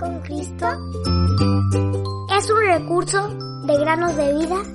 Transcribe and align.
con 0.00 0.18
Cristo 0.20 0.66
es 2.36 2.50
un 2.50 2.60
recurso 2.66 3.28
de 3.66 3.78
granosdevida.cl. 3.78 4.70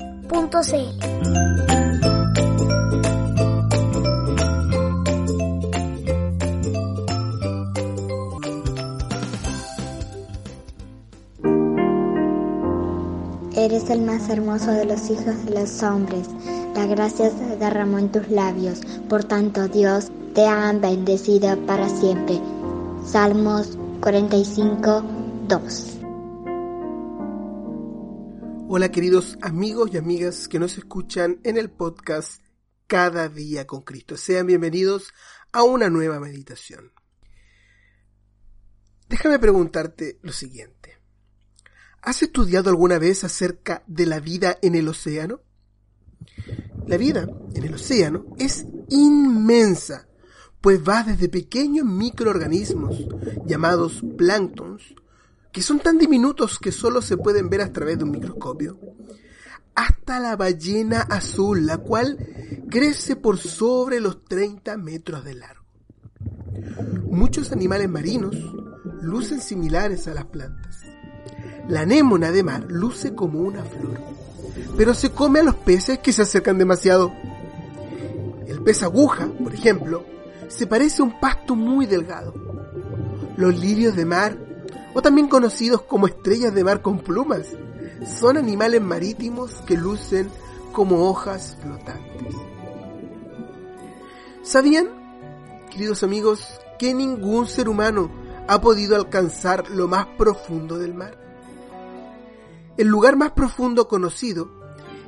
Eres 13.58 13.90
el 13.90 14.02
más 14.04 14.30
hermoso 14.30 14.72
de 14.72 14.86
los 14.86 15.10
hijos 15.10 15.44
de 15.46 15.60
los 15.60 15.82
hombres. 15.82 16.30
La 16.76 16.86
gracia 16.86 17.32
se 17.32 17.58
derramó 17.58 17.98
en 17.98 18.12
tus 18.12 18.30
labios. 18.30 18.82
Por 19.10 19.24
tanto, 19.24 19.68
Dios 19.70 20.12
te 20.36 20.46
ha 20.46 20.72
bendecido 20.74 21.58
para 21.66 21.90
siempre. 21.90 22.40
Salmos 23.04 23.80
45, 24.02 25.04
2. 25.48 25.98
Hola 28.68 28.92
queridos 28.92 29.38
amigos 29.42 29.90
y 29.94 29.98
amigas 29.98 30.48
que 30.48 30.60
nos 30.60 30.78
escuchan 30.78 31.40
en 31.44 31.58
el 31.58 31.70
podcast 31.70 32.44
Cada 32.88 33.30
día 33.30 33.66
con 33.66 33.82
Cristo. 33.82 34.18
Sean 34.18 34.48
bienvenidos 34.48 35.14
a 35.52 35.64
una 35.64 35.90
nueva 35.90 36.20
meditación. 36.20 36.92
Déjame 39.10 39.40
preguntarte 39.40 40.20
lo 40.22 40.32
siguiente. 40.32 41.00
¿Has 42.02 42.22
estudiado 42.22 42.70
alguna 42.70 43.00
vez 43.00 43.24
acerca 43.24 43.84
de 43.88 44.06
la 44.06 44.20
vida 44.20 44.58
en 44.62 44.76
el 44.76 44.88
océano? 44.88 45.42
La 46.88 46.98
vida 46.98 47.28
en 47.54 47.64
el 47.64 47.74
océano 47.74 48.26
es 48.38 48.66
inmensa 48.90 50.08
pues 50.66 50.82
va 50.82 51.04
desde 51.04 51.30
pequeños 51.30 51.86
microorganismos 51.86 53.06
llamados 53.46 54.02
planctons, 54.18 54.96
que 55.52 55.62
son 55.62 55.80
tan 55.80 56.00
diminutos 56.00 56.58
que 56.58 56.72
solo 56.72 57.04
se 57.04 57.18
pueden 57.18 57.52
ver 57.52 57.62
a 57.62 57.72
través 57.72 58.00
de 58.00 58.06
un 58.06 58.10
microscopio, 58.10 58.80
hasta 59.76 60.20
la 60.20 60.36
ballena 60.36 61.02
azul, 61.02 61.68
la 61.68 61.78
cual 61.78 62.18
crece 62.68 63.16
por 63.16 63.38
sobre 63.38 64.00
los 64.00 64.26
30 64.26 64.76
metros 64.78 65.24
de 65.24 65.36
largo. 65.36 65.66
Muchos 67.12 67.52
animales 67.52 67.88
marinos 67.88 68.36
lucen 69.04 69.42
similares 69.42 70.08
a 70.08 70.16
las 70.16 70.26
plantas. 70.26 70.82
La 71.70 71.82
anémona 71.82 72.32
de 72.32 72.42
mar 72.42 72.66
luce 72.70 73.14
como 73.14 73.38
una 73.38 73.64
flor, 73.64 74.00
pero 74.76 74.96
se 74.96 75.12
come 75.12 75.42
a 75.42 75.44
los 75.44 75.58
peces 75.58 76.00
que 76.00 76.12
se 76.12 76.24
acercan 76.24 76.58
demasiado. 76.58 77.14
El 78.48 78.64
pez 78.64 78.82
aguja, 78.82 79.28
por 79.28 79.54
ejemplo, 79.54 80.15
se 80.48 80.68
parece 80.68 81.02
a 81.02 81.06
un 81.06 81.20
pasto 81.20 81.56
muy 81.56 81.86
delgado. 81.86 82.34
Los 83.38 83.60
lirios 83.60 83.96
de 83.96 84.06
mar, 84.06 84.38
o 84.94 85.02
también 85.02 85.28
conocidos 85.28 85.82
como 85.82 86.08
estrellas 86.08 86.54
de 86.54 86.64
mar 86.64 86.82
con 86.82 87.00
plumas, 87.00 87.48
son 88.20 88.38
animales 88.38 88.82
marítimos 88.82 89.62
que 89.66 89.78
lucen 89.78 90.30
como 90.72 91.10
hojas 91.10 91.58
flotantes. 91.62 92.36
¿Sabían, 94.44 94.88
queridos 95.72 96.04
amigos, 96.04 96.60
que 96.78 96.94
ningún 96.94 97.48
ser 97.48 97.68
humano 97.68 98.12
ha 98.48 98.62
podido 98.62 98.96
alcanzar 98.96 99.70
lo 99.70 99.88
más 99.88 100.06
profundo 100.18 100.78
del 100.78 100.94
mar? 100.94 101.18
El 102.78 102.88
lugar 102.88 103.16
más 103.16 103.32
profundo 103.32 103.88
conocido 103.88 104.50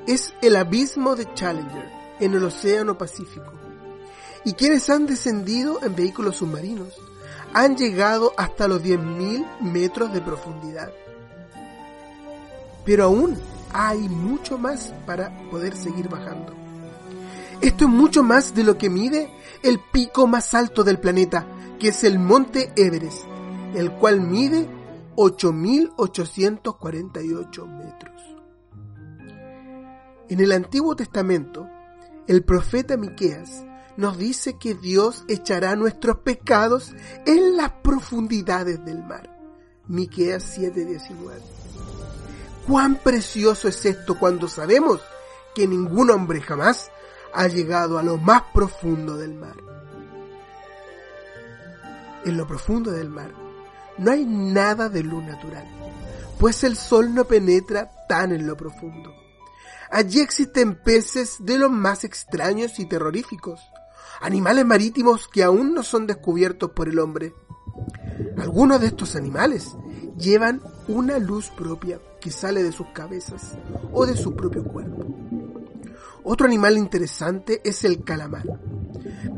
es 0.08 0.33
el 0.41 0.55
abismo 0.55 1.15
de 1.15 1.31
Challenger, 1.33 1.91
en 2.19 2.33
el 2.33 2.43
Océano 2.45 2.97
Pacífico, 2.97 3.52
y 4.48 4.53
quienes 4.53 4.90
han 4.90 5.06
descendido 5.08 5.84
en 5.84 5.94
vehículos 5.94 6.38
submarinos 6.38 6.94
han 7.53 7.76
llegado 7.76 8.31
hasta 8.38 8.70
los 8.70 8.81
10.000 8.81 9.45
metros 9.59 10.14
de 10.14 10.22
profundidad. 10.22 10.89
Pero 12.86 13.04
aún 13.04 13.38
hay 13.73 14.08
mucho 14.08 14.58
más 14.58 14.94
para 15.05 15.38
poder 15.52 15.76
seguir 15.76 16.08
bajando. 16.08 16.54
Esto 17.60 17.83
es 17.83 17.92
mucho 17.92 18.23
más 18.23 18.55
de 18.55 18.64
lo 18.64 18.77
que 18.77 18.89
mide 18.89 19.30
el 19.64 19.82
pico 19.92 20.27
más 20.27 20.54
alto 20.54 20.86
del 20.86 20.98
planeta, 20.98 21.45
que 21.77 21.89
es 21.89 22.05
el 22.05 22.17
monte 22.17 22.71
Everest, 22.77 23.26
el 23.76 23.92
cual 23.92 24.21
mide 24.21 24.66
8.848 25.17 27.67
metros. 27.67 28.21
En 30.30 30.39
el 30.39 30.54
Antiguo 30.54 30.95
Testamento, 30.95 31.67
el 32.27 32.45
profeta 32.45 32.95
Miqueas 32.95 33.66
nos 33.97 34.17
dice 34.17 34.58
que 34.58 34.75
Dios 34.75 35.25
echará 35.27 35.75
nuestros 35.75 36.19
pecados 36.19 36.93
en 37.25 37.58
las 37.58 37.71
profundidades 37.83 38.83
del 38.85 39.03
mar. 39.03 39.30
Miqueas 39.87 40.43
7:19. 40.58 41.41
Cuán 42.67 42.95
precioso 42.95 43.67
es 43.67 43.85
esto 43.85 44.19
cuando 44.19 44.47
sabemos 44.47 45.02
que 45.55 45.67
ningún 45.67 46.11
hombre 46.11 46.41
jamás 46.41 46.91
ha 47.33 47.47
llegado 47.47 47.97
a 47.97 48.03
lo 48.03 48.17
más 48.17 48.43
profundo 48.53 49.17
del 49.17 49.33
mar. 49.33 49.55
En 52.25 52.37
lo 52.37 52.45
profundo 52.45 52.91
del 52.91 53.09
mar 53.09 53.31
no 53.97 54.11
hay 54.11 54.25
nada 54.25 54.89
de 54.89 55.02
luz 55.02 55.23
natural, 55.23 55.65
pues 56.37 56.64
el 56.64 56.75
sol 56.75 57.14
no 57.15 57.25
penetra 57.25 57.89
tan 58.08 58.31
en 58.31 58.45
lo 58.45 58.55
profundo. 58.55 59.14
Allí 59.89 60.19
existen 60.19 60.75
peces 60.75 61.37
de 61.39 61.58
los 61.58 61.71
más 61.71 62.03
extraños 62.03 62.79
y 62.79 62.85
terroríficos, 62.85 63.61
animales 64.22 64.66
marítimos 64.66 65.28
que 65.28 65.44
aún 65.44 65.73
no 65.73 65.83
son 65.83 66.08
descubiertos 66.08 66.72
por 66.72 66.89
el 66.89 67.00
hombre. 67.00 67.33
Algunos 68.38 68.82
de 68.82 68.88
estos 68.88 69.16
animales 69.16 69.76
llevan 70.17 70.61
una 70.88 71.20
luz 71.20 71.50
propia 71.50 72.00
que 72.20 72.32
sale 72.32 72.64
de 72.64 72.72
sus 72.72 72.88
cabezas 72.88 73.58
o 73.92 74.06
de 74.06 74.16
su 74.16 74.36
propio 74.36 74.64
cuerpo. 74.64 75.06
Otro 76.23 76.45
animal 76.45 76.77
interesante 76.77 77.61
es 77.64 77.83
el 77.83 78.04
calamar. 78.04 78.60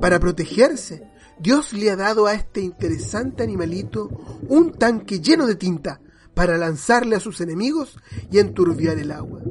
Para 0.01 0.19
protegerse, 0.19 1.03
Dios 1.39 1.71
le 1.73 1.89
ha 1.89 1.95
dado 1.95 2.25
a 2.25 2.33
este 2.33 2.61
interesante 2.61 3.43
animalito 3.43 4.09
un 4.47 4.73
tanque 4.73 5.19
lleno 5.19 5.45
de 5.45 5.55
tinta 5.55 6.01
para 6.33 6.57
lanzarle 6.57 7.15
a 7.15 7.19
sus 7.19 7.41
enemigos 7.41 7.97
y 8.31 8.39
enturbiar 8.39 8.97
el 8.97 9.11
agua. 9.11 9.41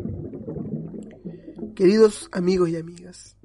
Queridos 1.74 2.28
amigos 2.32 2.70
y 2.70 2.76
amigas, 2.76 3.37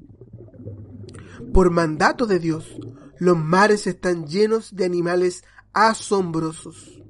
por 1.53 1.69
mandato 1.69 2.25
de 2.25 2.39
Dios, 2.39 2.75
los 3.19 3.37
mares 3.37 3.85
están 3.87 4.25
llenos 4.27 4.75
de 4.75 4.85
animales 4.85 5.43
asombrosos. 5.71 7.01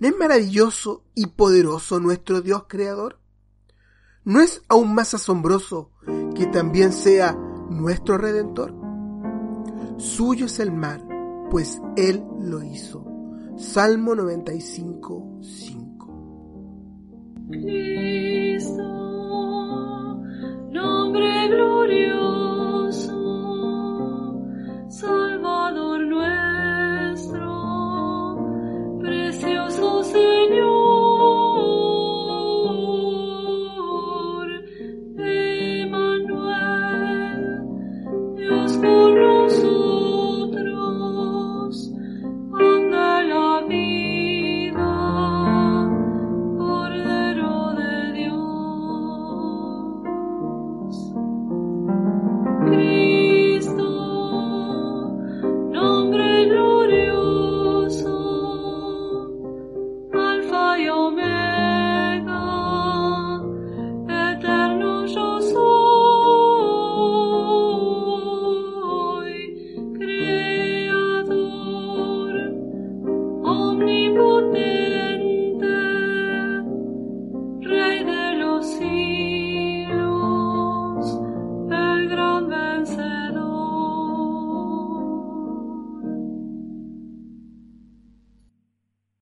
¿No 0.00 0.08
es 0.08 0.16
maravilloso 0.16 1.04
y 1.14 1.26
poderoso 1.26 2.00
nuestro 2.00 2.40
Dios 2.40 2.64
creador? 2.68 3.18
¿No 4.24 4.40
es 4.40 4.62
aún 4.68 4.94
más 4.94 5.14
asombroso 5.14 5.92
que 6.34 6.46
también 6.46 6.92
sea 6.92 7.32
nuestro 7.70 8.18
redentor? 8.18 8.74
Suyo 9.98 10.46
es 10.46 10.58
el 10.60 10.72
mar, 10.72 11.00
pues 11.50 11.80
Él 11.96 12.24
lo 12.40 12.62
hizo. 12.62 13.04
Salmo 13.56 14.14
95, 14.14 15.40
5. 15.42 15.88
Cristo, 17.50 18.82
nombre 20.70 21.48
glorioso 21.48 22.57